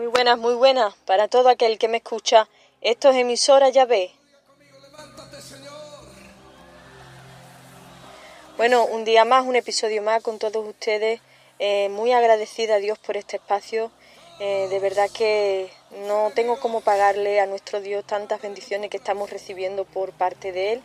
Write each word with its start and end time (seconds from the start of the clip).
Muy 0.00 0.06
buenas, 0.06 0.38
muy 0.38 0.54
buenas 0.54 0.94
para 1.04 1.28
todo 1.28 1.50
aquel 1.50 1.76
que 1.76 1.86
me 1.86 1.98
escucha. 1.98 2.48
Esto 2.80 3.10
es 3.10 3.16
emisora 3.16 3.68
ya 3.68 3.84
ve. 3.84 4.10
Bueno, 8.56 8.86
un 8.86 9.04
día 9.04 9.26
más, 9.26 9.44
un 9.44 9.56
episodio 9.56 10.00
más 10.00 10.22
con 10.22 10.38
todos 10.38 10.66
ustedes. 10.66 11.20
Eh, 11.58 11.90
muy 11.90 12.12
agradecida 12.12 12.76
a 12.76 12.78
Dios 12.78 12.98
por 12.98 13.18
este 13.18 13.36
espacio. 13.36 13.90
Eh, 14.38 14.68
de 14.70 14.78
verdad 14.78 15.10
que 15.10 15.70
no 16.06 16.32
tengo 16.34 16.58
cómo 16.60 16.80
pagarle 16.80 17.38
a 17.38 17.44
nuestro 17.44 17.82
Dios 17.82 18.02
tantas 18.06 18.40
bendiciones 18.40 18.88
que 18.88 18.96
estamos 18.96 19.28
recibiendo 19.28 19.84
por 19.84 20.12
parte 20.12 20.50
de 20.50 20.72
Él. 20.72 20.82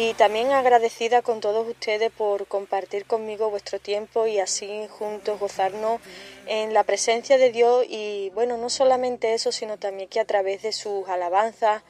Y 0.00 0.14
también 0.14 0.52
agradecida 0.52 1.22
con 1.22 1.40
todos 1.40 1.66
ustedes 1.66 2.12
por 2.12 2.46
compartir 2.46 3.04
conmigo 3.04 3.50
vuestro 3.50 3.80
tiempo 3.80 4.28
y 4.28 4.38
así 4.38 4.86
juntos 4.88 5.40
gozarnos 5.40 6.00
en 6.46 6.72
la 6.72 6.84
presencia 6.84 7.36
de 7.36 7.50
Dios 7.50 7.84
y 7.88 8.30
bueno, 8.32 8.56
no 8.58 8.70
solamente 8.70 9.34
eso, 9.34 9.50
sino 9.50 9.76
también 9.76 10.08
que 10.08 10.20
a 10.20 10.24
través 10.24 10.62
de 10.62 10.70
sus 10.70 11.08
alabanzas, 11.08 11.82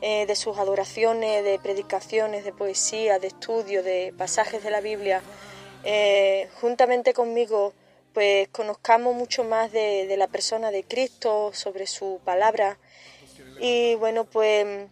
eh, 0.00 0.24
de 0.24 0.36
sus 0.36 0.56
adoraciones, 0.56 1.44
de 1.44 1.58
predicaciones, 1.58 2.46
de 2.46 2.52
poesía, 2.54 3.18
de 3.18 3.26
estudio, 3.26 3.82
de 3.82 4.14
pasajes 4.16 4.64
de 4.64 4.70
la 4.70 4.80
Biblia, 4.80 5.20
eh, 5.84 6.48
juntamente 6.62 7.12
conmigo, 7.12 7.74
pues 8.14 8.48
conozcamos 8.48 9.14
mucho 9.14 9.44
más 9.44 9.70
de, 9.70 10.06
de 10.06 10.16
la 10.16 10.28
persona 10.28 10.70
de 10.70 10.82
Cristo, 10.82 11.50
sobre 11.52 11.86
su 11.86 12.22
palabra. 12.24 12.78
Y 13.60 13.96
bueno, 13.96 14.24
pues 14.24 14.88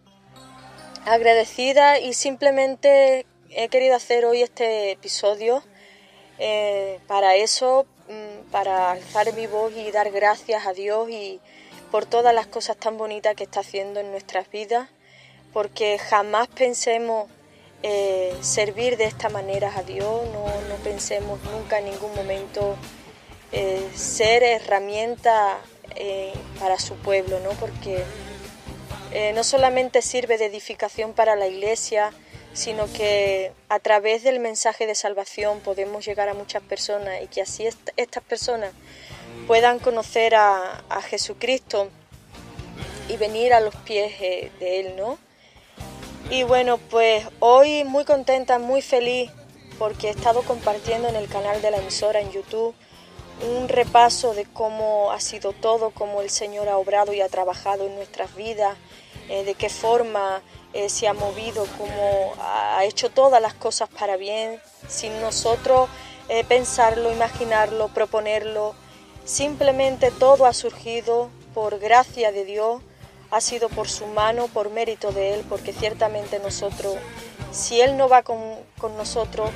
agradecida 1.09 1.98
y 1.98 2.12
simplemente 2.12 3.27
he 3.51 3.69
querido 3.69 3.97
hacer 3.97 4.25
hoy 4.25 4.43
este 4.43 4.93
episodio 4.93 5.62
eh, 6.39 7.01
para 7.07 7.34
eso, 7.37 7.87
mm, 8.09 8.51
para 8.51 8.93
alzar 8.93 9.33
mi 9.34 9.47
voz 9.47 9.73
y 9.75 9.91
dar 9.91 10.11
gracias 10.11 10.67
a 10.67 10.73
Dios 10.73 11.11
y 11.11 11.41
por 11.91 12.07
todas 12.07 12.34
las 12.34 12.47
cosas 12.47 12.77
tan 12.77 12.98
bonitas 12.98 13.34
que 13.34 13.45
está 13.45 13.61
haciendo 13.61 14.01
en 14.01 14.11
nuestras 14.11 14.51
vidas, 14.51 14.89
porque 15.53 15.98
jamás 15.98 16.48
pensemos 16.48 17.31
eh, 17.83 18.36
servir 18.41 18.97
de 18.97 19.05
esta 19.05 19.29
manera 19.29 19.73
a 19.77 19.83
Dios, 19.83 20.27
no, 20.33 20.45
no 20.69 20.75
pensemos 20.84 21.41
nunca 21.45 21.79
en 21.79 21.86
ningún 21.86 22.14
momento 22.14 22.77
eh, 23.53 23.89
ser 23.95 24.42
herramienta 24.42 25.59
para 26.61 26.79
su 26.79 26.95
pueblo, 26.95 27.41
¿no? 27.41 27.51
porque 27.59 28.05
eh, 29.12 29.33
no 29.34 29.42
solamente 29.45 30.03
sirve 30.03 30.39
de 30.39 30.47
edificación 30.47 31.12
para 31.12 31.37
la 31.37 31.47
iglesia, 31.47 32.12
sino 32.53 32.92
que 32.92 33.53
a 33.69 33.78
través 33.78 34.23
del 34.23 34.41
mensaje 34.41 34.87
de 34.87 34.95
salvación 34.95 35.61
podemos 35.61 36.05
llegar 36.05 36.28
a 36.28 36.34
muchas 36.34 36.62
personas 36.62 37.23
y 37.23 37.27
que 37.29 37.42
así 37.42 37.67
estas 37.97 38.23
personas 38.25 38.73
puedan 39.47 39.79
conocer 39.79 40.34
a, 40.34 40.83
Jesucristo 41.09 41.89
y 43.09 43.17
venir 43.17 43.55
a 43.55 43.61
los 43.61 43.75
pies 43.77 44.12
eh, 44.20 44.51
de 44.59 44.81
Él, 44.81 44.97
¿no? 44.97 45.19
Y 46.31 46.42
bueno, 46.42 46.77
pues 46.77 47.25
hoy 47.39 47.84
muy 47.84 48.05
contenta, 48.05 48.59
muy 48.59 48.83
feliz 48.83 49.31
porque 49.79 50.09
he 50.09 50.11
estado 50.11 50.42
compartiendo 50.42 51.09
en 51.09 51.17
el 51.17 51.29
canal 51.29 51.62
de 51.62 51.70
la 51.70 51.79
emisora 51.79 52.20
en 52.20 52.31
YouTube 52.33 52.75
un 53.42 53.69
repaso 53.69 54.34
de 54.34 54.44
cómo 54.44 55.12
ha 55.12 55.20
sido 55.20 55.53
todo, 55.53 55.91
cómo 55.91 56.20
el 56.20 56.31
Señor 56.31 56.69
ha 56.69 56.78
obrado 56.78 57.12
y 57.12 57.20
ha 57.20 57.28
trabajado 57.28 57.86
en 57.86 57.95
nuestras 57.95 58.34
vidas, 58.34 58.77
eh, 59.28 59.45
de 59.45 59.55
qué 59.55 59.69
forma 59.69 60.42
eh, 60.72 60.89
se 60.89 61.08
ha 61.08 61.12
movido, 61.12 61.67
cómo 61.77 62.33
ha 62.41 62.84
hecho 62.84 63.11
todas 63.11 63.41
las 63.41 63.55
cosas 63.55 63.89
para 63.89 64.17
bien, 64.17 64.61
sin 64.86 65.20
nosotros 65.20 65.89
eh, 66.28 66.45
pensarlo, 66.45 67.12
imaginarlo, 67.12 67.89
proponerlo. 67.89 68.75
Simplemente 69.25 70.11
todo 70.11 70.47
ha 70.47 70.52
surgido 70.52 71.30
por 71.55 71.78
gracia 71.78 72.33
de 72.33 72.45
Dios, 72.45 72.83
ha 73.30 73.41
sido 73.41 73.69
por 73.69 73.89
su 73.89 74.06
mano, 74.06 74.48
por 74.48 74.70
mérito 74.70 75.12
de 75.12 75.34
Él, 75.34 75.45
porque 75.48 75.73
ciertamente 75.73 76.39
nosotros, 76.39 76.97
si 77.51 77.80
Él 77.80 77.96
no 77.96 78.08
va 78.08 78.23
con, 78.23 78.39
con 78.79 78.96
nosotros, 78.96 79.51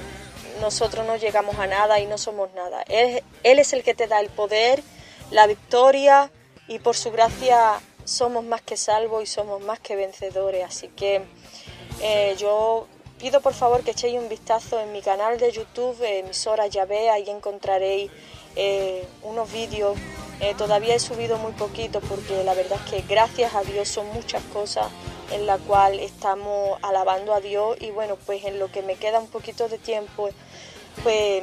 nosotros 0.61 1.07
no 1.07 1.17
llegamos 1.17 1.59
a 1.59 1.67
nada 1.67 2.01
y 2.01 2.07
no 2.07 2.19
somos 2.19 2.53
nada. 2.55 2.83
Él, 2.89 3.23
él 3.43 3.59
es 3.59 3.73
el 3.73 3.83
que 3.83 3.95
te 3.95 4.07
da 4.07 4.21
el 4.21 4.29
poder, 4.29 4.83
la 5.31 5.47
victoria 5.47 6.31
y 6.69 6.79
por 6.79 6.97
su 6.97 7.11
gracia 7.11 7.81
somos 8.05 8.45
más 8.45 8.63
que 8.63 8.77
salvos 8.77 9.23
y 9.23 9.27
somos 9.27 9.61
más 9.63 9.81
que 9.81 9.97
vencedores. 9.97 10.65
Así 10.65 10.89
que 10.89 11.23
eh, 12.01 12.35
yo 12.39 12.87
pido 13.19 13.41
por 13.41 13.55
favor 13.55 13.83
que 13.83 13.93
echéis 13.93 14.19
un 14.19 14.29
vistazo 14.29 14.81
en 14.81 14.93
mi 14.93 15.03
canal 15.03 15.39
de 15.39 15.53
YouTube, 15.53 15.97
emisora 16.03 16.67
Yahvé, 16.67 17.11
ahí 17.11 17.29
encontraréis 17.29 18.11
eh, 18.57 19.07
unos 19.23 19.51
vídeos. 19.53 19.97
Eh, 20.41 20.55
todavía 20.59 20.97
he 20.97 20.99
subido 20.99 21.39
muy 21.39 21.53
poquito 21.53 22.01
porque 22.01 22.43
la 22.43 22.55
verdad 22.55 22.79
es 22.85 22.91
que 22.91 23.03
gracias 23.07 23.55
a 23.55 23.63
Dios 23.63 23.89
son 23.89 24.07
muchas 24.09 24.43
cosas 24.53 24.87
en 25.31 25.47
la 25.47 25.59
cual 25.59 25.99
estamos 26.01 26.79
alabando 26.83 27.35
a 27.35 27.41
Dios 27.41 27.77
y 27.81 27.91
bueno, 27.91 28.17
pues 28.27 28.45
en 28.45 28.59
lo 28.59 28.71
que 28.71 28.83
me 28.83 28.97
queda 28.97 29.19
un 29.19 29.29
poquito 29.29 29.69
de 29.69 29.79
tiempo, 29.79 30.29
pues 31.03 31.43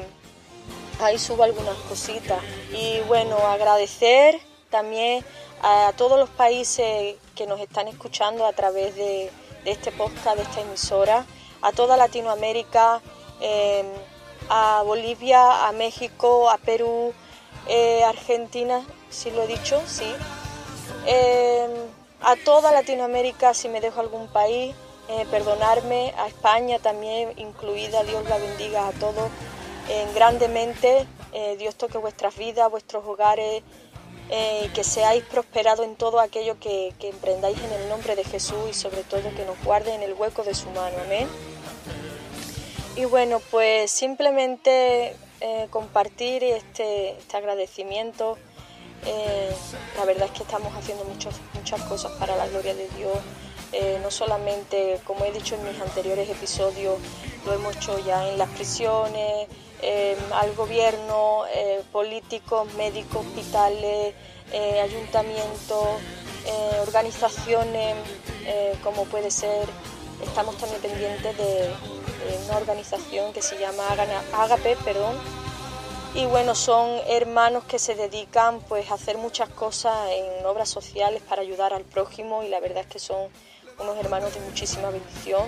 ahí 1.01 1.17
subo 1.17 1.43
algunas 1.43 1.75
cositas. 1.87 2.39
Y 2.71 2.99
bueno, 3.07 3.37
agradecer 3.37 4.39
también 4.69 5.23
a 5.61 5.93
todos 5.97 6.19
los 6.19 6.29
países 6.29 7.15
que 7.35 7.47
nos 7.47 7.59
están 7.59 7.87
escuchando 7.87 8.45
a 8.45 8.53
través 8.53 8.95
de, 8.95 9.31
este 9.65 9.91
podcast, 9.91 10.37
de 10.37 10.43
esta 10.43 10.61
emisora, 10.61 11.25
a 11.61 11.71
toda 11.71 11.97
Latinoamérica, 11.97 13.01
em, 13.41 13.85
a 14.49 14.81
Bolivia, 14.83 15.67
a 15.67 15.71
México, 15.73 16.49
a 16.49 16.57
Perú, 16.57 17.13
eh, 17.67 18.03
Argentina, 18.03 18.85
si 19.09 19.31
lo 19.31 19.43
he 19.43 19.47
dicho, 19.47 19.81
sí. 19.85 20.11
Em, 21.05 21.98
a 22.21 22.35
toda 22.43 22.71
Latinoamérica, 22.71 23.53
si 23.53 23.69
me 23.69 23.81
dejo 23.81 23.99
algún 23.99 24.27
país, 24.27 24.75
eh, 25.09 25.25
perdonarme, 25.31 26.13
a 26.17 26.27
España 26.27 26.79
también 26.79 27.33
incluida, 27.37 28.03
Dios 28.03 28.27
la 28.29 28.37
bendiga 28.37 28.87
a 28.87 28.91
todos 28.91 29.29
grandemente, 30.13 31.07
eh, 31.33 31.55
Dios 31.57 31.75
toque 31.75 31.97
vuestras 31.97 32.35
vidas, 32.37 32.69
vuestros 32.69 33.05
hogares, 33.05 33.63
eh, 34.29 34.69
que 34.73 34.83
seáis 34.83 35.23
prosperados 35.23 35.85
en 35.85 35.95
todo 35.95 36.19
aquello 36.19 36.59
que, 36.59 36.93
emprendáis 37.01 37.57
en 37.59 37.71
el 37.71 37.89
nombre 37.89 38.15
de 38.15 38.23
Jesús 38.23 38.69
y 38.69 38.73
sobre 38.73 39.03
todo 39.03 39.21
que 39.35 39.45
nos 39.45 39.61
guarde 39.63 39.93
en 39.93 40.03
el 40.03 40.13
hueco 40.13 40.43
de 40.43 40.53
su 40.53 40.69
mano. 40.69 40.95
Amén. 41.05 41.27
Y 42.95 43.05
bueno, 43.05 43.39
pues 43.51 43.91
simplemente 43.91 45.15
eh, 45.41 45.67
compartir 45.69 46.43
este, 46.43 47.11
este 47.11 47.37
agradecimiento. 47.37 48.37
Eh, 49.05 49.55
la 49.97 50.05
verdad 50.05 50.25
es 50.25 50.31
que 50.31 50.43
estamos 50.43 50.73
haciendo 50.75 51.03
muchas 51.05 51.35
muchas 51.53 51.81
cosas 51.83 52.11
para 52.13 52.35
la 52.35 52.47
gloria 52.47 52.75
de 52.75 52.87
Dios. 52.97 53.17
no 54.01 54.09
solamente, 54.09 54.99
como 55.05 55.25
he 55.25 55.31
dicho 55.31 55.55
en 55.55 55.63
mis 55.63 55.79
anteriores 55.79 56.27
episodios, 56.27 56.97
lo 57.45 57.53
hemos 57.53 57.75
hecho 57.75 57.99
ya 57.99 58.27
en 58.27 58.37
las 58.37 58.49
prisiones, 58.49 59.47
Em, 59.81 60.17
al 60.33 60.53
gobierno, 60.55 61.43
eh, 61.53 61.81
políticos, 61.93 62.67
médicos, 62.73 63.25
hospitales, 63.25 64.13
eh, 64.51 64.81
ayuntamientos, 64.81 65.87
eh, 66.45 66.79
organizaciones 66.81 67.95
como 68.83 69.05
puede 69.05 69.29
ser, 69.29 69.67
estamos 70.23 70.57
también 70.57 70.81
pendientes 70.81 71.37
de, 71.37 71.69
una 72.47 72.57
organización 72.57 73.31
que 73.31 73.41
se 73.43 73.59
llama 73.59 73.83
Agape, 74.33 74.75
perdón, 74.83 75.15
y 76.15 76.25
bueno, 76.25 76.55
son 76.55 76.99
hermanos 77.07 77.63
que 77.65 77.77
se 77.77 77.95
dedican 77.95 78.61
pues 78.61 78.89
a 78.89 78.95
hacer 78.95 79.17
muchas 79.17 79.49
cosas 79.49 80.09
en 80.11 80.45
obras 80.45 80.69
sociales 80.69 81.21
para 81.27 81.41
ayudar 81.41 81.73
al 81.73 81.83
prójimo 81.83 82.43
y 82.43 82.49
la 82.49 82.59
verdad 82.59 82.79
es 82.79 82.87
que 82.87 82.99
son 82.99 83.29
unos 83.79 83.97
hermanos 83.97 84.33
de 84.33 84.39
muchísima 84.41 84.89
bendición. 84.89 85.43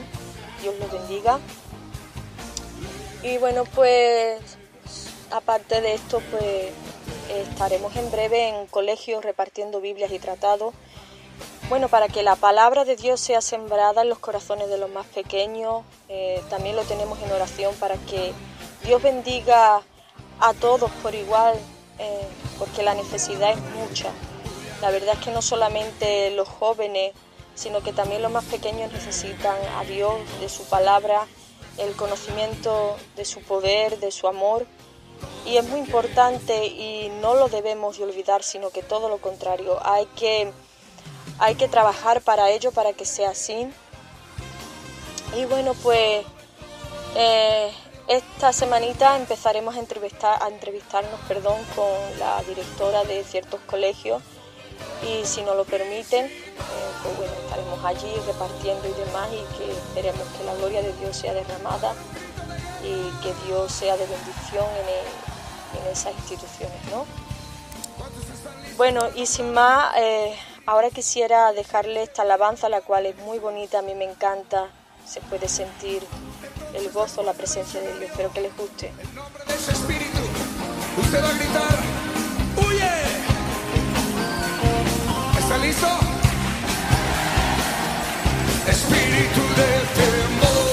Dios 0.61 0.75
los 0.79 0.91
bendiga. 0.91 1.39
Y 3.23 3.38
bueno, 3.38 3.63
pues 3.75 4.39
aparte 5.31 5.81
de 5.81 5.95
esto, 5.95 6.22
pues 6.31 6.72
estaremos 7.29 7.95
en 7.95 8.11
breve 8.11 8.49
en 8.49 8.67
colegios 8.67 9.23
repartiendo 9.23 9.81
Biblias 9.81 10.11
y 10.11 10.19
tratados. 10.19 10.73
Bueno, 11.69 11.87
para 11.87 12.08
que 12.08 12.22
la 12.22 12.35
palabra 12.35 12.85
de 12.85 12.96
Dios 12.96 13.19
sea 13.19 13.41
sembrada 13.41 14.02
en 14.02 14.09
los 14.09 14.19
corazones 14.19 14.69
de 14.69 14.78
los 14.78 14.90
más 14.90 15.08
pequeños, 15.08 15.84
eh, 16.09 16.41
también 16.49 16.75
lo 16.75 16.84
tenemos 16.84 17.17
en 17.22 17.31
oración 17.31 17.73
para 17.75 17.96
que 17.96 18.34
Dios 18.84 19.02
bendiga 19.02 19.81
a 20.41 20.53
todos 20.53 20.91
por 21.03 21.16
igual, 21.16 21.55
eh, 21.99 22.28
porque 22.59 22.84
la 22.84 22.93
necesidad 22.93 23.52
es 23.52 23.61
mucha. 23.76 24.11
La 24.82 24.90
verdad 24.91 25.16
es 25.17 25.23
que 25.23 25.32
no 25.32 25.41
solamente 25.41 26.32
los 26.32 26.47
jóvenes, 26.47 27.14
sino 27.55 27.82
que 27.82 27.93
también 27.93 28.22
los 28.22 28.32
más 28.32 28.46
pequeños 28.46 28.91
necesitan 28.91 29.55
a 29.78 29.84
Dios, 29.84 30.14
de 30.40 30.49
su 30.49 30.64
palabra 30.66 31.28
el 31.78 31.96
conocimiento 31.96 32.97
de 33.16 33.26
su 33.26 33.41
poder, 33.41 33.99
de 33.99 34.11
su 34.11 34.28
amor. 34.28 34.66
Y 35.46 35.58
es 35.58 35.67
muy 35.67 35.79
importante 35.79 36.66
y 36.66 37.09
no 37.22 37.35
lo 37.35 37.47
debemos 37.47 37.99
olvidar, 37.99 38.44
sino 38.44 38.70
que 38.70 38.84
todo 38.84 39.09
lo 39.09 39.17
contrario, 39.20 39.79
hay 39.84 40.05
que, 40.16 40.52
hay 41.40 41.55
que 41.55 41.67
trabajar 41.67 42.22
para 42.22 42.49
ello, 42.49 42.72
para 42.72 42.94
que 42.94 43.05
sea 43.05 43.32
así. 43.32 43.67
Y 45.37 45.46
bueno, 45.46 45.73
pues 45.76 46.26
eh, 47.16 47.72
esta 48.11 48.52
semanita 48.52 49.16
empezaremos 49.16 49.78
a, 49.78 49.79
entrevistar, 49.79 50.43
a 50.43 50.49
entrevistarnos 50.49 51.17
perdón, 51.29 51.55
con 51.73 52.19
la 52.19 52.43
directora 52.43 53.05
de 53.05 53.23
ciertos 53.23 53.61
colegios 53.61 54.22
y 55.02 55.25
si 55.25 55.41
nos 55.43 55.55
lo 55.55 55.63
permiten, 55.63 56.25
eh, 56.25 56.29
pues 57.03 57.17
bueno, 57.17 57.31
estaremos 57.46 57.85
allí 57.85 58.13
repartiendo 58.28 58.85
y 58.90 58.91
demás 59.05 59.29
y 59.31 59.58
que 59.58 59.72
esperemos 59.72 60.28
que 60.37 60.43
la 60.43 60.55
gloria 60.55 60.81
de 60.81 60.91
Dios 60.97 61.16
sea 61.16 61.34
derramada 61.34 61.93
y 62.84 63.23
que 63.23 63.34
Dios 63.46 63.72
sea 63.72 63.96
de 63.96 64.05
bendición 64.05 64.66
en, 64.66 65.91
esas 65.91 66.13
instituciones, 66.13 66.79
¿no? 66.91 67.05
Bueno, 68.75 69.08
y 69.16 69.25
sin 69.25 69.53
más, 69.53 69.96
eh, 69.97 70.37
ahora 70.66 70.90
quisiera 70.90 71.53
dejarle 71.53 72.03
esta 72.03 72.23
alabanza, 72.23 72.67
la 72.69 72.81
cual 72.81 73.05
es 73.05 73.16
muy 73.19 73.40
bonita, 73.40 73.79
a 73.79 73.81
mí 73.81 73.96
me 73.96 74.05
encanta, 74.05 74.69
se 75.11 75.19
puede 75.19 75.49
sentir 75.49 76.02
el 76.73 76.90
gozo, 76.90 77.22
la 77.22 77.34
presencia 77.34 77.81
de 77.81 77.87
Dios. 77.87 78.11
Espero 78.11 78.31
que 78.31 78.40
les 78.40 78.55
guste. 78.55 78.93
espíritu, 79.69 80.22
usted 81.02 81.22
va 81.22 81.28
a 81.28 81.34
gritar, 81.34 81.79
¡huye! 82.55 82.91
¿Está 85.37 85.58
listo? 85.58 85.87
Espíritu 88.67 89.41
del 89.59 89.84
temor, 89.99 90.71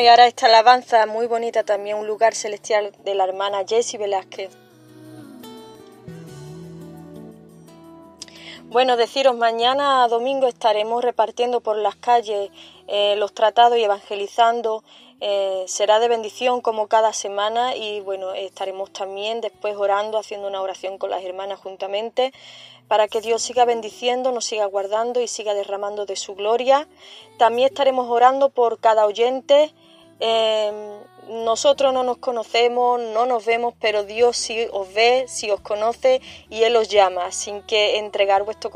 Y 0.00 0.06
ahora 0.06 0.28
esta 0.28 0.46
alabanza 0.46 1.06
muy 1.06 1.26
bonita 1.26 1.64
también, 1.64 1.96
un 1.96 2.06
lugar 2.06 2.32
celestial 2.32 2.92
de 3.02 3.16
la 3.16 3.24
hermana 3.24 3.64
Jessie 3.66 3.98
Velázquez. 3.98 4.50
Bueno, 8.66 8.96
deciros, 8.96 9.36
mañana 9.36 10.06
domingo 10.06 10.46
estaremos 10.46 11.02
repartiendo 11.02 11.60
por 11.60 11.76
las 11.76 11.96
calles 11.96 12.50
eh, 12.86 13.16
los 13.16 13.34
tratados 13.34 13.76
y 13.76 13.82
evangelizando. 13.82 14.84
Eh, 15.20 15.64
será 15.66 15.98
de 15.98 16.06
bendición 16.06 16.60
como 16.60 16.86
cada 16.86 17.12
semana 17.12 17.74
y 17.74 17.98
bueno, 18.00 18.34
estaremos 18.34 18.92
también 18.92 19.40
después 19.40 19.74
orando, 19.76 20.16
haciendo 20.16 20.46
una 20.46 20.62
oración 20.62 20.98
con 20.98 21.10
las 21.10 21.24
hermanas 21.24 21.58
juntamente 21.58 22.32
para 22.88 23.06
que 23.06 23.20
Dios 23.20 23.42
siga 23.42 23.64
bendiciendo, 23.64 24.32
nos 24.32 24.46
siga 24.46 24.64
guardando 24.64 25.20
y 25.20 25.28
siga 25.28 25.54
derramando 25.54 26.06
de 26.06 26.16
su 26.16 26.34
gloria. 26.34 26.88
También 27.36 27.68
estaremos 27.68 28.08
orando 28.08 28.48
por 28.48 28.80
cada 28.80 29.06
oyente. 29.06 29.72
Eh, 30.20 30.98
nosotros 31.28 31.92
no 31.92 32.02
nos 32.04 32.16
conocemos, 32.16 32.98
no 32.98 33.26
nos 33.26 33.44
vemos, 33.44 33.74
pero 33.78 34.04
Dios 34.04 34.36
sí 34.36 34.66
os 34.72 34.92
ve, 34.94 35.26
sí 35.28 35.50
os 35.50 35.60
conoce 35.60 36.22
y 36.48 36.62
Él 36.62 36.74
os 36.76 36.88
llama, 36.88 37.30
sin 37.32 37.60
que 37.62 37.98
entregar 37.98 38.44
vuestro 38.44 38.70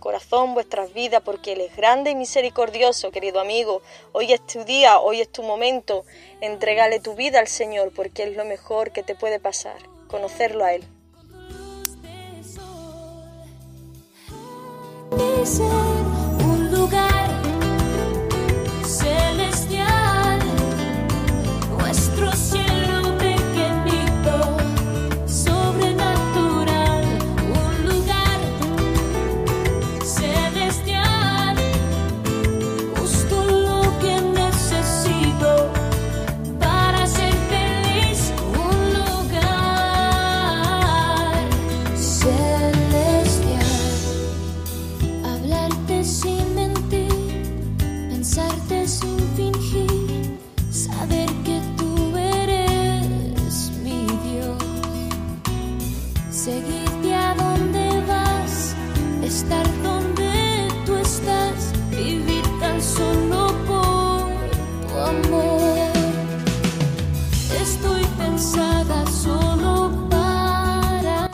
corazón, 0.00 0.54
vuestras 0.54 0.92
vidas, 0.92 1.22
porque 1.24 1.52
Él 1.52 1.60
es 1.60 1.76
grande 1.76 2.10
y 2.10 2.16
misericordioso, 2.16 3.12
querido 3.12 3.38
amigo. 3.38 3.82
Hoy 4.12 4.32
es 4.32 4.44
tu 4.44 4.64
día, 4.64 4.98
hoy 4.98 5.20
es 5.20 5.30
tu 5.30 5.44
momento. 5.44 6.04
Entrégale 6.40 6.98
tu 6.98 7.14
vida 7.14 7.38
al 7.38 7.46
Señor, 7.46 7.92
porque 7.94 8.24
es 8.24 8.36
lo 8.36 8.44
mejor 8.44 8.90
que 8.90 9.04
te 9.04 9.14
puede 9.14 9.38
pasar, 9.38 9.76
conocerlo 10.08 10.64
a 10.64 10.74
Él. 10.74 10.84
Seguirte 56.46 57.12
a 57.12 57.34
donde 57.34 58.06
vas, 58.06 58.76
estar 59.24 59.66
donde 59.82 60.68
tú 60.86 60.94
estás, 60.94 61.72
vivir 61.90 62.44
tan 62.60 62.80
solo 62.80 63.48
por 63.66 64.86
tu 64.86 64.96
amor. 64.96 65.90
Estoy 67.60 68.04
pensada 68.16 69.04
solo 69.06 69.90
para 70.08 71.32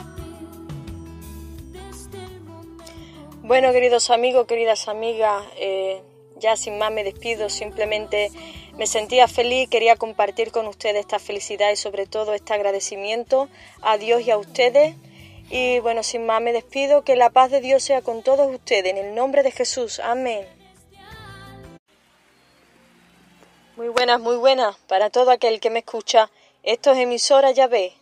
Bueno, 3.43 3.71
queridos 3.71 4.09
amigos, 4.09 4.47
queridas 4.47 4.87
amigas, 4.87 5.43
eh, 5.57 6.01
ya 6.37 6.55
sin 6.55 6.79
más 6.79 6.91
me 6.91 7.03
despido, 7.03 7.49
simplemente 7.49 8.31
me 8.77 8.87
sentía 8.87 9.27
feliz, 9.27 9.69
quería 9.69 9.95
compartir 9.95 10.51
con 10.51 10.67
ustedes 10.67 11.01
esta 11.01 11.19
felicidad 11.19 11.71
y 11.71 11.75
sobre 11.75 12.07
todo 12.07 12.33
este 12.33 12.53
agradecimiento 12.53 13.47
a 13.81 13.97
Dios 13.97 14.21
y 14.21 14.31
a 14.31 14.37
ustedes 14.37 14.95
Y 15.49 15.79
bueno, 15.79 16.01
sin 16.01 16.25
más 16.25 16.41
me 16.41 16.53
despido, 16.53 17.03
que 17.03 17.15
la 17.15 17.29
paz 17.29 17.51
de 17.51 17.61
Dios 17.61 17.83
sea 17.83 18.01
con 18.01 18.23
todos 18.23 18.51
ustedes, 18.51 18.91
en 18.91 18.97
el 18.97 19.13
nombre 19.13 19.43
de 19.43 19.51
Jesús. 19.51 19.99
Amén. 19.99 20.47
Muy 23.75 23.89
buenas, 23.89 24.19
muy 24.19 24.37
buenas 24.37 24.75
para 24.87 25.09
todo 25.09 25.31
aquel 25.31 25.59
que 25.59 25.69
me 25.69 25.79
escucha. 25.79 26.31
Esto 26.63 26.91
es 26.91 26.97
emisora 26.97 27.51
ve. 27.67 27.93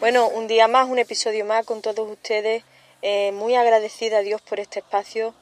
Bueno, 0.00 0.28
un 0.28 0.46
día 0.48 0.66
más, 0.66 0.88
un 0.88 0.98
episodio 0.98 1.44
más 1.44 1.64
con 1.64 1.82
todos 1.82 2.10
ustedes. 2.10 2.64
Eh, 3.02 3.32
muy 3.32 3.54
agradecida 3.54 4.18
a 4.18 4.22
Dios 4.22 4.40
por 4.42 4.60
este 4.60 4.80
espacio. 4.80 5.34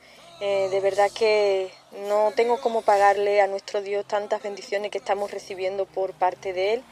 Eh, 0.44 0.66
de 0.72 0.80
verdad 0.80 1.08
que 1.08 1.70
no 2.08 2.32
tengo 2.34 2.61
cómo 2.61 2.82
pagarle 2.82 3.40
a 3.40 3.46
nuestro 3.46 3.80
Dios 3.80 4.04
tantas 4.04 4.42
bendiciones 4.42 4.90
que 4.90 4.99
estamos 4.99 5.30
recibiendo 5.30 5.87
por 5.87 6.14
parte 6.14 6.52
de 6.52 6.75
Él. 6.75 6.82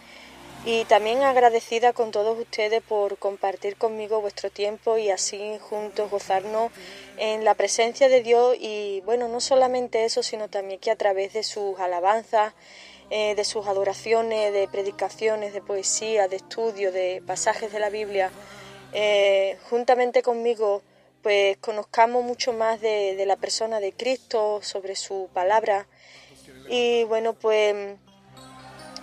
Y 0.65 0.85
también 0.85 1.25
agradecida 1.25 1.93
con 1.93 2.13
todos 2.13 2.39
ustedes 2.39 2.81
por 2.81 3.19
compartir 3.19 3.75
conmigo 3.75 4.21
vuestro 4.21 4.51
tiempo 4.51 4.99
y 4.99 5.11
así 5.11 5.59
juntos 5.69 6.13
gozarnos 6.13 6.71
en 7.17 7.45
la 7.45 7.57
presencia 7.57 8.09
de 8.09 8.23
Dios 8.23 8.57
y 8.61 9.03
bueno, 9.05 9.27
no 9.27 9.41
solamente 9.41 10.05
eso, 10.05 10.23
sino 10.23 10.49
también 10.49 10.79
que 10.79 10.93
a 10.93 10.97
través 10.97 11.33
de 11.33 11.43
sus 11.43 11.81
alabanzas, 11.81 12.55
eh, 13.11 13.35
de 13.35 13.45
sus 13.45 13.67
adoraciones, 13.67 14.53
de 14.53 14.69
predicaciones, 14.69 15.55
de 15.55 15.61
poesía, 15.61 16.29
de 16.29 16.37
estudio, 16.37 16.93
de 16.93 17.21
pasajes 17.27 17.73
de 17.73 17.81
la 17.81 17.91
Biblia, 17.91 18.31
eh, 18.93 19.59
juntamente 19.71 20.23
conmigo, 20.23 20.83
pues 21.23 21.57
conozcamos 21.59 22.25
mucho 22.25 22.53
más 22.53 22.81
de, 22.81 23.23
la 23.27 23.37
persona 23.37 23.81
de 23.81 23.93
Cristo, 23.93 24.61
sobre 24.63 24.97
su 24.97 25.29
palabra. 25.33 25.87
Y 26.69 27.05
bueno, 27.05 27.35
pues 27.35 27.97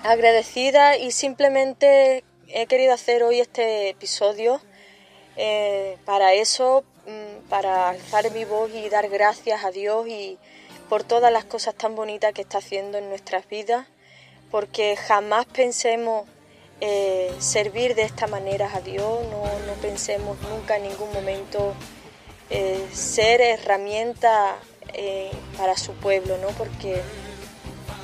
agradecida 0.03 0.97
y 0.97 1.11
simplemente 1.11 2.23
he 2.47 2.65
querido 2.67 2.93
hacer 2.93 3.23
hoy 3.23 3.39
este 3.39 3.89
episodio 3.89 4.61
eh, 5.35 5.97
para 6.05 6.33
eso, 6.33 6.83
mm, 7.05 7.49
para 7.49 7.89
alzar 7.89 8.31
mi 8.31 8.45
voz 8.45 8.71
y 8.73 8.89
dar 8.89 9.09
gracias 9.09 9.63
a 9.63 9.71
Dios 9.71 10.07
y 10.07 10.37
por 10.89 11.03
todas 11.03 11.31
las 11.31 11.45
cosas 11.45 11.75
tan 11.75 11.95
bonitas 11.95 12.33
que 12.33 12.41
está 12.41 12.59
haciendo 12.59 12.97
en 12.97 13.09
nuestras 13.09 13.47
vidas, 13.47 13.87
porque 14.49 14.95
jamás 14.95 15.45
pensemos 15.45 16.27
eh, 16.79 17.33
servir 17.39 17.95
de 17.95 18.03
esta 18.03 18.27
manera 18.27 18.69
a 18.73 18.81
Dios, 18.81 19.23
no, 19.29 19.43
no 19.43 19.73
pensemos 19.81 20.37
nunca 20.41 20.77
en 20.77 20.83
ningún 20.83 21.11
momento 21.11 21.73
eh, 22.49 22.85
ser 22.93 23.41
herramienta 23.41 24.55
para 25.57 25.77
su 25.77 25.93
pueblo, 25.93 26.37
¿no? 26.39 26.47
porque 26.57 27.03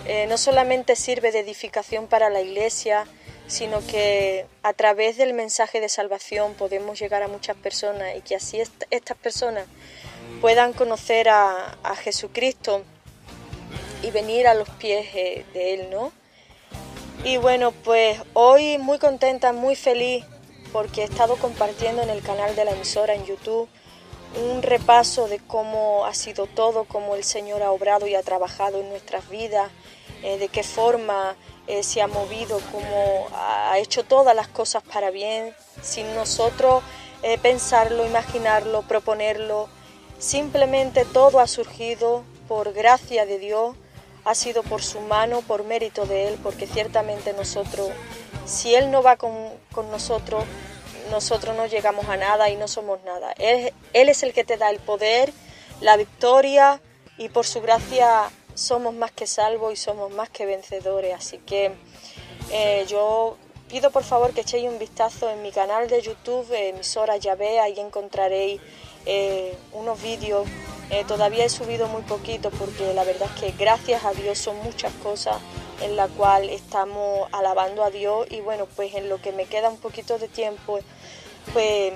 eh, 0.06 0.28
no 0.28 0.38
solamente 0.38 0.98
sirve 0.98 1.32
de 1.32 1.40
edificación 1.40 2.08
para 2.08 2.30
la 2.30 2.42
iglesia, 2.42 3.06
sino 3.48 3.86
que 3.88 4.46
a 4.62 4.74
través 4.74 5.16
del 5.16 5.34
mensaje 5.34 5.80
de 5.80 5.88
salvación 5.88 6.56
podemos 6.56 7.00
llegar 7.00 7.24
a 7.24 7.30
muchas 7.30 7.56
personas 7.56 8.14
y 8.18 8.22
que 8.22 8.36
así 8.36 8.62
estas 8.90 9.18
personas 9.18 9.66
puedan 10.42 10.74
conocer 10.74 11.30
a, 11.30 11.78
Jesucristo 12.04 12.84
y 14.02 14.12
venir 14.12 14.48
a 14.48 14.56
los 14.56 14.70
pies 14.70 15.08
eh, 15.14 15.46
de 15.54 15.74
Él, 15.74 15.90
¿no? 15.90 16.12
Y 17.24 17.38
bueno, 17.38 17.72
pues 17.72 18.20
hoy 18.34 18.78
muy 18.78 19.00
contenta, 19.00 19.54
muy 19.54 19.78
feliz 19.78 20.26
porque 20.74 21.02
he 21.02 21.06
estado 21.06 21.38
compartiendo 21.38 22.02
en 22.02 22.10
el 22.10 22.22
canal 22.22 22.56
de 22.58 22.66
la 22.66 22.72
emisora 22.72 23.14
en 23.14 23.26
YouTube 23.26 23.70
un 24.36 24.62
repaso 24.62 25.28
de 25.28 25.40
cómo 25.40 26.06
ha 26.06 26.14
sido 26.14 26.48
todo, 26.48 26.86
cómo 26.86 27.16
el 27.16 27.24
Señor 27.24 27.62
ha 27.62 27.72
obrado 27.72 28.08
y 28.08 28.16
ha 28.16 28.24
trabajado 28.24 28.80
en 28.80 28.90
nuestras 28.90 29.30
vidas, 29.30 29.72
eh, 30.24 30.38
de 30.38 30.48
qué 30.48 30.64
forma 30.64 31.36
eh, 31.68 31.84
se 31.84 32.02
ha 32.02 32.08
movido, 32.08 32.60
cómo 32.72 33.28
ha 33.34 33.78
hecho 33.78 34.04
todas 34.04 34.36
las 34.36 34.48
cosas 34.48 34.84
para 34.84 35.12
bien, 35.12 35.54
sin 35.82 36.14
nosotros 36.16 36.84
eh, 37.24 37.38
pensarlo, 37.38 38.06
imaginarlo, 38.06 38.82
proponerlo. 38.82 39.70
Simplemente 40.20 41.06
todo 41.06 41.40
ha 41.40 41.48
surgido 41.48 42.24
por 42.50 42.74
gracia 42.74 43.26
de 43.26 43.40
Dios, 43.40 43.76
ha 44.26 44.36
sido 44.36 44.62
por 44.62 44.82
su 44.82 45.00
mano, 45.00 45.42
por 45.42 45.64
mérito 45.64 46.06
de 46.06 46.28
Él, 46.28 46.40
porque 46.44 46.68
ciertamente 46.68 47.34
nosotros, 47.34 47.90
si 48.46 48.76
Él 48.76 48.92
no 48.92 49.02
va 49.02 49.16
con, 49.16 49.32
nosotros, 49.90 50.44
nosotros 51.12 51.56
no 51.56 51.66
llegamos 51.66 52.08
a 52.10 52.18
nada 52.18 52.50
y 52.50 52.56
no 52.56 52.68
somos 52.68 53.02
nada. 53.04 53.34
Él, 53.38 53.74
es 53.94 54.24
el 54.24 54.34
que 54.34 54.44
te 54.44 54.58
da 54.58 54.70
el 54.70 54.80
poder, 54.80 55.34
la 55.82 55.98
victoria 55.98 56.82
y 57.18 57.30
por 57.30 57.46
su 57.46 57.62
gracia 57.62 58.30
somos 58.56 58.94
más 58.94 59.12
que 59.12 59.28
salvos 59.28 59.74
y 59.74 59.76
somos 59.76 60.12
más 60.12 60.30
que 60.30 60.46
vencedores. 60.46 61.16
Así 61.16 61.38
que 61.40 61.72
eh, 62.52 62.86
yo 62.88 63.38
pido 63.70 63.92
por 63.92 64.04
favor 64.04 64.34
que 64.34 64.42
echéis 64.42 64.70
un 64.70 64.80
vistazo 64.80 65.30
en 65.30 65.42
mi 65.42 65.52
canal 65.52 65.88
de 65.88 66.02
YouTube, 66.02 66.52
emisora 66.52 67.18
Yahvé, 67.18 67.60
ahí 67.60 67.80
encontraréis 67.80 68.62
eh, 69.06 69.58
unos 69.74 70.02
vídeos. 70.02 70.48
Eh, 70.90 71.06
todavía 71.08 71.46
he 71.46 71.50
subido 71.50 71.88
muy 71.88 72.04
poquito 72.04 72.52
porque 72.52 72.94
la 72.94 73.04
verdad 73.04 73.30
es 73.34 73.42
que 73.42 73.52
gracias 73.58 74.06
a 74.06 74.14
Dios 74.14 74.38
son 74.38 74.58
muchas 74.64 74.94
cosas 75.02 75.38
en 75.82 75.96
la 75.96 76.08
cual 76.08 76.50
estamos 76.50 77.28
alabando 77.32 77.84
a 77.84 77.90
Dios 77.90 78.28
y 78.30 78.42
bueno, 78.42 78.68
pues 78.76 78.94
en 78.96 79.10
lo 79.10 79.22
que 79.22 79.32
me 79.32 79.46
queda 79.46 79.70
un 79.70 79.78
poquito 79.78 80.18
de 80.18 80.28
tiempo, 80.28 80.80
pues 81.52 81.94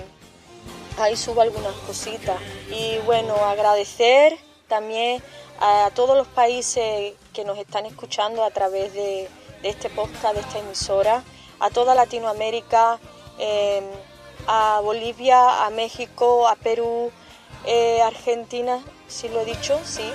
ahí 0.98 1.16
subo 1.16 1.40
algunas 1.40 1.74
cositas. 1.86 2.38
Y 2.70 2.98
bueno, 3.06 3.34
agradecer 3.36 4.38
también 4.68 5.22
a 5.60 5.90
todos 5.94 6.16
los 6.16 6.26
países 6.28 7.14
que 7.32 7.44
nos 7.44 7.58
están 7.58 7.86
escuchando 7.86 8.44
a 8.44 8.50
través 8.50 8.92
de, 8.92 9.28
este 9.62 9.90
podcast, 9.90 10.34
de 10.34 10.40
esta 10.40 10.58
emisora, 10.58 11.24
a 11.58 11.70
toda 11.70 11.94
Latinoamérica, 11.94 13.00
em, 13.38 13.84
a 14.46 14.80
Bolivia, 14.82 15.64
a 15.64 15.70
México, 15.70 16.46
a 16.46 16.54
Perú, 16.54 17.10
eh, 17.66 18.00
Argentina, 18.02 18.82
si 19.08 19.28
lo 19.28 19.40
he 19.40 19.44
dicho, 19.44 19.78
sí. 19.84 20.10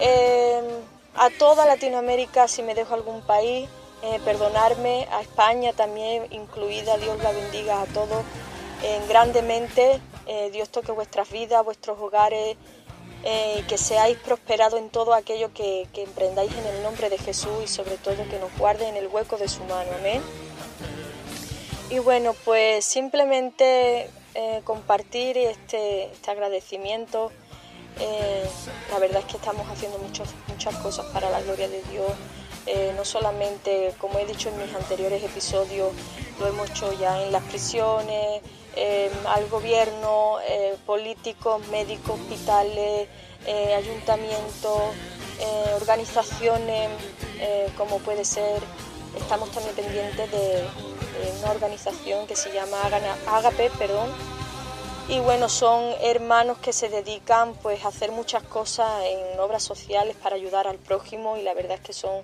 Em, 0.00 0.64
a 1.16 1.30
toda 1.38 1.66
Latinoamérica, 1.66 2.48
si 2.48 2.62
me 2.62 2.74
dejo 2.74 2.94
algún 2.94 3.22
país, 3.22 3.68
eh, 4.02 4.20
perdonarme, 4.24 5.06
a 5.12 5.20
España 5.20 5.72
también 5.72 6.26
incluida, 6.30 6.96
Dios 6.98 7.22
la 7.22 7.32
bendiga 7.32 7.82
a 7.82 7.86
todos 7.86 8.24
grandemente, 9.08 9.98
eh, 10.26 10.50
Dios 10.52 10.68
toque 10.68 10.92
vuestras 10.92 11.30
vidas, 11.30 11.64
vuestros 11.64 11.98
hogares, 11.98 12.58
que 13.22 13.78
seáis 13.78 14.18
prosperados 14.18 14.78
en 14.78 14.90
todo 14.90 15.14
aquello 15.14 15.54
que, 15.54 15.88
emprendáis 15.94 16.52
en 16.52 16.66
el 16.66 16.82
nombre 16.82 17.08
de 17.08 17.16
Jesús 17.16 17.64
y 17.64 17.66
sobre 17.66 17.96
todo 17.96 18.16
que 18.28 18.38
nos 18.38 18.54
guarde 18.58 18.86
en 18.86 18.96
el 18.96 19.06
hueco 19.06 19.38
de 19.38 19.48
su 19.48 19.64
mano. 19.64 19.90
Amén. 19.98 20.20
Y 21.90 22.00
bueno, 22.00 22.34
pues 22.44 22.84
simplemente 22.84 24.10
eh, 24.34 24.60
compartir 24.64 25.36
este, 25.38 26.04
este 26.06 26.30
agradecimiento. 26.30 27.32
Eh, 28.00 28.44
la 28.90 28.98
verdad 28.98 29.20
es 29.20 29.26
que 29.26 29.36
estamos 29.36 29.68
haciendo 29.70 29.98
muchas 29.98 30.28
muchas 30.48 30.74
cosas 30.76 31.06
para 31.06 31.30
la 31.30 31.40
gloria 31.42 31.68
de 31.68 31.82
Dios. 31.84 32.12
no 32.96 33.04
solamente, 33.04 33.94
como 33.98 34.18
he 34.18 34.24
dicho 34.24 34.48
en 34.48 34.56
mis 34.58 34.74
anteriores 34.74 35.22
episodios, 35.22 35.92
lo 36.40 36.46
hemos 36.46 36.70
hecho 36.70 36.92
ya 36.94 37.22
en 37.22 37.30
las 37.30 37.42
prisiones, 37.44 38.40
al 39.26 39.48
gobierno, 39.48 40.38
eh, 40.48 40.76
políticos, 40.86 41.66
médicos, 41.68 42.18
hospitales, 42.20 43.08
eh, 43.46 43.74
ayuntamientos, 43.74 44.80
eh, 45.40 45.74
organizaciones 45.76 46.90
como 47.76 47.98
puede 47.98 48.24
ser, 48.24 48.62
estamos 49.18 49.50
también 49.50 49.74
pendientes 49.74 50.30
de, 50.30 50.64
una 51.40 51.50
organización 51.50 52.26
que 52.26 52.36
se 52.36 52.52
llama 52.52 52.78
Agape, 53.26 53.70
perdón, 53.78 54.10
y 55.06 55.20
bueno, 55.20 55.50
son 55.50 55.94
hermanos 56.00 56.56
que 56.58 56.72
se 56.72 56.88
dedican 56.88 57.54
pues 57.56 57.84
a 57.84 57.88
hacer 57.88 58.10
muchas 58.10 58.42
cosas 58.42 59.04
en 59.04 59.38
obras 59.38 59.62
sociales 59.62 60.16
para 60.22 60.36
ayudar 60.36 60.66
al 60.66 60.78
prójimo 60.78 61.36
y 61.36 61.42
la 61.42 61.52
verdad 61.52 61.72
es 61.72 61.80
que 61.80 61.92
son 61.92 62.22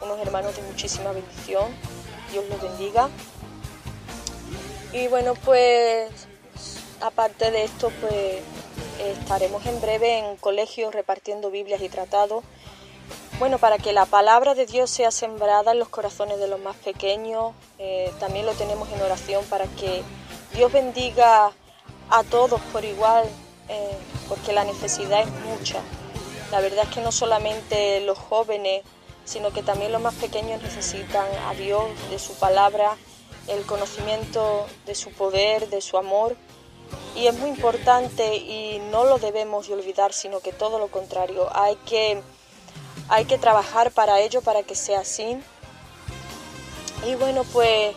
unos 0.00 0.18
hermanos 0.18 0.56
de 0.56 0.62
muchísima 0.62 1.12
bendición. 1.12 1.66
Dios 2.32 2.46
los 2.48 2.62
bendiga. 2.62 3.10
Y 4.94 5.08
bueno, 5.08 5.34
pues 5.44 6.10
aparte 7.02 7.50
de 7.50 7.64
esto, 7.64 7.92
pues 8.00 8.40
estaremos 8.98 9.66
en 9.66 9.78
breve 9.82 10.18
en 10.18 10.36
colegios 10.36 10.94
repartiendo 10.94 11.50
Biblias 11.50 11.82
y 11.82 11.90
tratados. 11.90 12.44
Bueno, 13.38 13.58
para 13.58 13.78
que 13.78 13.92
la 13.92 14.06
palabra 14.06 14.54
de 14.54 14.66
Dios 14.66 14.90
sea 14.90 15.10
sembrada 15.10 15.72
en 15.72 15.78
los 15.78 15.88
corazones 15.88 16.38
de 16.38 16.48
los 16.48 16.60
más 16.60 16.76
pequeños, 16.76 17.52
eh, 17.78 18.12
también 18.20 18.46
lo 18.46 18.52
tenemos 18.52 18.88
en 18.92 19.00
oración 19.00 19.44
para 19.46 19.66
que 19.66 20.02
Dios 20.54 20.70
bendiga 20.72 21.50
a 22.10 22.24
todos 22.24 22.60
por 22.72 22.84
igual, 22.84 23.24
eh, 23.68 23.96
porque 24.28 24.52
la 24.52 24.64
necesidad 24.64 25.22
es 25.22 25.30
mucha. 25.46 25.80
La 26.52 26.60
verdad 26.60 26.84
es 26.84 26.94
que 26.94 27.00
no 27.00 27.10
solamente 27.10 28.00
los 28.02 28.18
jóvenes, 28.18 28.82
sino 29.24 29.50
que 29.52 29.62
también 29.62 29.92
los 29.92 30.02
más 30.02 30.14
pequeños 30.14 30.62
necesitan 30.62 31.26
a 31.48 31.54
Dios, 31.54 31.84
de 32.10 32.18
su 32.18 32.34
palabra 32.34 32.96
el 33.48 33.64
conocimiento 33.64 34.66
de 34.86 34.94
su 34.94 35.10
poder, 35.10 35.68
de 35.68 35.80
su 35.80 35.96
amor. 35.96 36.36
Y 37.16 37.26
es 37.26 37.34
muy 37.38 37.50
importante 37.50 38.36
y 38.36 38.78
no 38.90 39.04
lo 39.04 39.18
debemos 39.18 39.68
olvidar, 39.70 40.12
sino 40.12 40.40
que 40.40 40.52
todo 40.52 40.78
lo 40.78 40.88
contrario. 40.88 41.48
Hay 41.54 41.76
que, 41.86 42.22
hay 43.12 43.26
que 43.26 43.36
trabajar 43.36 43.90
para 43.90 44.20
ello, 44.20 44.40
para 44.40 44.62
que 44.62 44.74
sea 44.74 45.00
así. 45.00 45.38
Y 47.06 47.14
bueno, 47.16 47.44
pues 47.52 47.94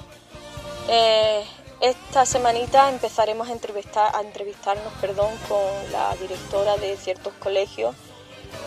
eh, 0.90 1.46
esta 1.80 2.26
semanita 2.26 2.90
empezaremos 2.90 3.48
a, 3.48 3.54
entrevistar, 3.54 4.14
a 4.14 4.20
entrevistarnos 4.20 4.92
perdón, 5.00 5.32
con 5.48 5.92
la 5.94 6.14
directora 6.18 6.76
de 6.76 6.98
ciertos 6.98 7.32
colegios 7.40 7.96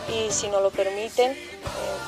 y 0.08 0.32
si 0.32 0.48
nos 0.48 0.62
lo 0.62 0.70
permiten, 0.70 1.32
eh, 1.32 1.36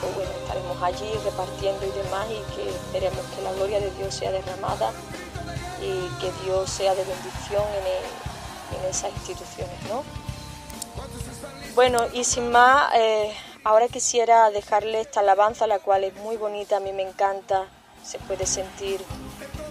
pues 0.01 0.15
bueno, 0.15 0.31
estaremos 0.43 0.83
allí 0.83 1.11
repartiendo 1.23 1.87
y 1.87 1.91
demás 1.91 2.27
y 2.31 2.55
que 2.57 2.71
esperemos 2.71 3.21
que 3.37 3.43
la 3.43 3.53
gloria 3.53 3.79
de 3.79 3.91
Dios 3.91 4.15
sea 4.15 4.33
derramada 4.33 4.91
y 5.83 6.09
que 6.19 6.33
Dios 6.45 6.71
sea 6.71 6.95
de 6.95 7.05
bendición 7.05 7.65
en, 7.75 8.89
esas 8.89 9.13
instituciones, 9.13 9.77
¿no? 9.91 10.03
Bueno, 11.75 12.07
y 12.15 12.25
sin 12.25 12.51
más, 12.51 12.91
eh, 12.95 13.35
ahora 13.65 13.89
quisiera 13.89 14.51
dejarle 14.51 15.01
esta 15.01 15.21
alabanza, 15.21 15.67
la 15.67 15.79
cual 15.79 16.05
es 16.05 16.15
muy 16.17 16.37
bonita, 16.37 16.77
a 16.79 16.81
mí 16.81 16.93
me 16.93 17.03
encanta, 17.03 17.67
se 18.05 18.19
puede 18.19 18.47
sentir 18.47 19.01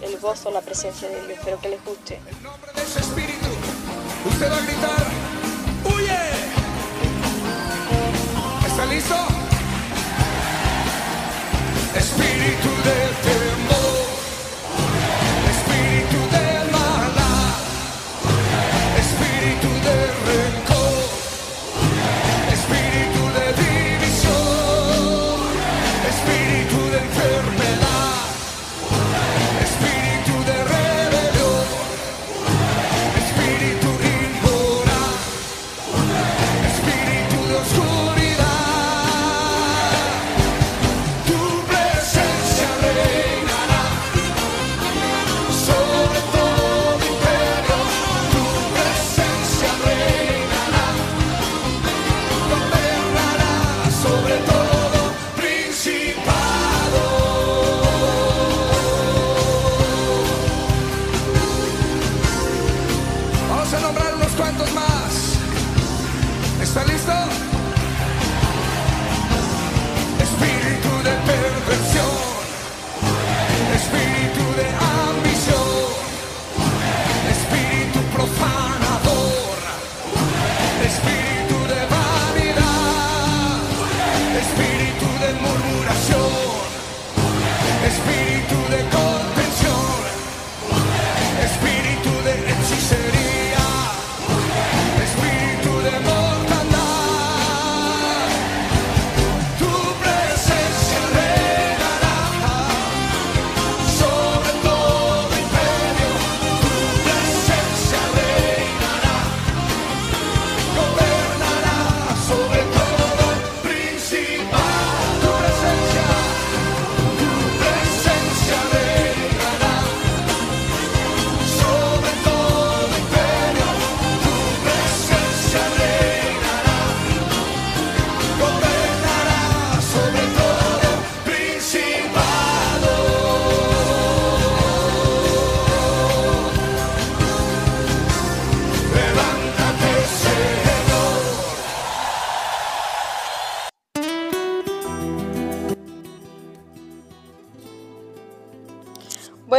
el 0.02 0.18
gozo, 0.18 0.50
la 0.50 0.60
presencia 0.60 1.08
de 1.08 1.20
Dios. 1.26 1.38
Espero 1.38 1.60
que 1.60 1.68
les 1.68 1.84
guste. 1.84 2.20
En 2.26 2.42
nombre 2.42 2.72
de 2.72 2.82
ese 2.82 3.00
espíritu, 3.00 3.48
usted 4.26 4.50
va 4.50 4.56
a 4.56 4.60
gritar, 4.60 5.06
¡huye! 5.84 6.18
¿Está 8.66 8.86
listo? 8.86 9.14
Espíritu 11.96 12.68
del 12.84 13.12
temor, 13.26 13.89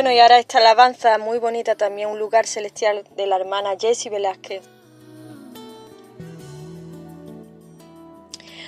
Bueno, 0.02 0.16
y 0.16 0.20
ahora 0.20 0.40
esta 0.40 0.58
alabanza 0.58 1.20
muy 1.20 1.38
bonita 1.38 1.76
también, 1.76 2.10
un 2.10 2.18
lugar 2.18 2.48
celestial 2.48 3.04
de 3.16 3.28
la 3.28 3.36
hermana 3.36 3.76
Jessie 3.80 4.10
Velázquez. 4.10 4.64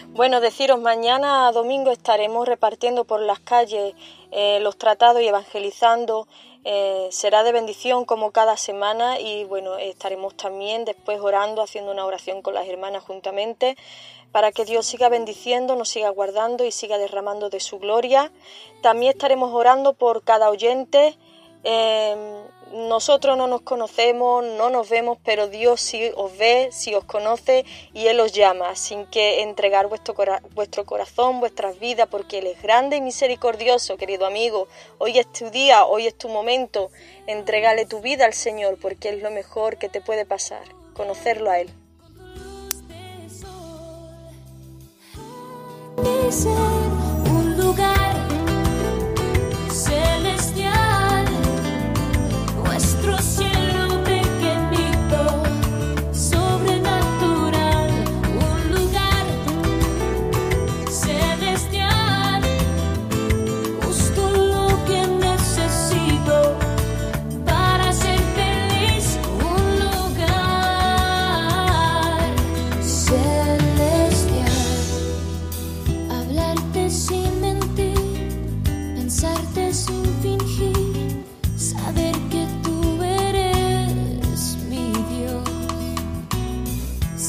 Bueno, 0.09 0.41
deciros, 0.41 0.79
mañana 0.79 1.51
domingo 1.51 1.89
estaremos 1.89 2.47
repartiendo 2.47 3.05
por 3.05 3.19
las 3.19 3.39
calles 3.39 3.95
eh, 4.29 4.59
los 4.61 4.77
tratados 4.77 5.23
y 5.23 5.27
evangelizando. 5.27 6.27
Eh, 6.65 7.07
será 7.09 7.41
de 7.41 7.51
bendición 7.51 8.05
como 8.05 8.29
cada 8.29 8.55
semana 8.55 9.19
y 9.19 9.43
bueno, 9.45 9.79
estaremos 9.79 10.37
también 10.37 10.85
después 10.85 11.19
orando, 11.19 11.63
haciendo 11.63 11.91
una 11.91 12.05
oración 12.05 12.43
con 12.43 12.53
las 12.53 12.67
hermanas 12.67 13.01
juntamente 13.01 13.75
para 14.33 14.51
que 14.51 14.65
Dios 14.65 14.87
siga 14.87 15.09
bendiciendo, 15.09 15.75
nos 15.75 15.89
siga 15.89 16.09
guardando 16.09 16.65
y 16.65 16.71
siga 16.71 16.97
derramando 16.97 17.51
de 17.51 17.59
su 17.59 17.77
gloria. 17.77 18.31
También 18.81 19.11
estaremos 19.11 19.53
orando 19.53 19.93
por 19.93 20.23
cada 20.23 20.49
oyente. 20.49 21.15
Eh, 21.63 22.43
nosotros 22.73 23.37
no 23.37 23.45
nos 23.45 23.61
conocemos, 23.61 24.43
no 24.43 24.69
nos 24.71 24.89
vemos, 24.89 25.19
pero 25.23 25.47
Dios 25.47 25.79
sí 25.79 26.11
os 26.15 26.35
ve, 26.37 26.69
sí 26.71 26.95
os 26.95 27.03
conoce 27.03 27.65
y 27.93 28.07
Él 28.07 28.19
os 28.19 28.31
llama. 28.33 28.75
Sin 28.75 29.05
que 29.05 29.41
entregar 29.43 29.87
vuestro, 29.87 30.15
cora- 30.15 30.41
vuestro 30.55 30.83
corazón, 30.85 31.39
vuestras 31.39 31.79
vidas, 31.79 32.07
porque 32.09 32.39
Él 32.39 32.47
es 32.47 32.61
grande 32.61 32.97
y 32.97 33.01
misericordioso, 33.01 33.95
querido 33.95 34.25
amigo. 34.25 34.67
Hoy 34.97 35.19
es 35.19 35.31
tu 35.31 35.49
día, 35.51 35.85
hoy 35.85 36.07
es 36.07 36.17
tu 36.17 36.29
momento. 36.29 36.89
Entregale 37.27 37.85
tu 37.85 38.01
vida 38.01 38.25
al 38.25 38.33
Señor, 38.33 38.77
porque 38.81 39.09
es 39.09 39.21
lo 39.21 39.29
mejor 39.29 39.77
que 39.77 39.87
te 39.87 40.01
puede 40.01 40.25
pasar, 40.25 40.63
conocerlo 40.95 41.51
a 41.51 41.59
Él. 41.59 41.69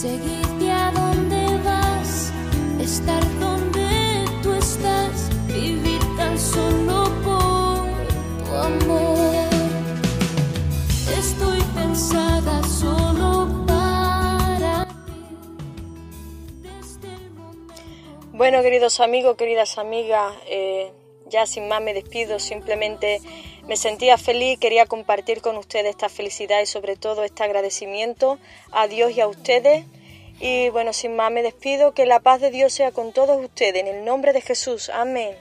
Seguirte 0.05 0.71
a 0.71 0.91
donde 0.91 1.63
vas, 1.65 2.31
estar 2.79 3.23
donde 3.41 4.27
tú 4.43 4.53
estás, 4.53 5.31
vivir 5.47 5.99
tan 6.19 6.39
solo 6.39 7.05
por 7.25 8.45
tu 8.45 8.55
amor. 8.55 9.49
Estoy 11.19 11.59
pensada 11.75 12.63
solo 12.65 13.65
para 13.67 14.85
ti. 15.07 15.37
Desde 16.61 17.09
el 17.09 18.29
Bueno, 18.33 18.61
queridos 18.61 19.01
amigos, 19.01 19.39
queridas 19.39 19.79
amigas, 19.79 20.35
eh, 20.47 20.93
ya 21.31 21.47
sin 21.47 21.67
más 21.67 21.81
me 21.81 21.95
despido, 21.95 22.39
simplemente 22.39 23.23
me 23.67 23.77
sentía 23.77 24.19
feliz, 24.19 24.59
quería 24.59 24.87
compartir 24.87 25.41
con 25.41 25.57
ustedes 25.57 25.91
esta 25.91 26.09
felicidad 26.09 26.61
y 26.61 26.67
sobre 26.67 26.97
todo 26.97 27.25
este 27.25 27.45
agradecimiento 27.45 28.39
a 28.71 28.89
Dios 28.89 29.13
y 29.17 29.21
a 29.21 29.29
ustedes. 29.29 29.85
Y 30.41 30.69
bueno, 30.71 30.93
sin 30.93 31.17
más 31.17 31.31
me 31.31 31.43
despido, 31.43 31.95
que 31.95 32.07
la 32.07 32.21
paz 32.21 32.41
de 32.41 32.51
Dios 32.51 32.73
sea 32.73 32.93
con 32.93 33.13
todos 33.13 33.43
ustedes, 33.43 33.83
en 33.83 33.87
el 33.87 34.05
nombre 34.05 34.33
de 34.33 34.41
Jesús. 34.41 34.91
Amén. 34.91 35.35